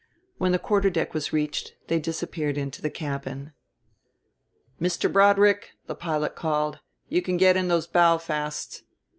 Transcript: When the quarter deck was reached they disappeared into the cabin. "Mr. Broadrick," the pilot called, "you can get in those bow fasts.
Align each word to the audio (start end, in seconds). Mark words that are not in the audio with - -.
When 0.39 0.51
the 0.51 0.57
quarter 0.57 0.89
deck 0.89 1.13
was 1.13 1.31
reached 1.31 1.75
they 1.87 1.99
disappeared 1.99 2.57
into 2.57 2.81
the 2.81 2.89
cabin. 2.89 3.53
"Mr. 4.81 5.13
Broadrick," 5.13 5.73
the 5.85 5.93
pilot 5.93 6.35
called, 6.35 6.79
"you 7.07 7.21
can 7.21 7.37
get 7.37 7.55
in 7.55 7.67
those 7.67 7.85
bow 7.85 8.17
fasts. 8.17 8.81